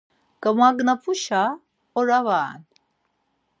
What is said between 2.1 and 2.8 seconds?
va ren.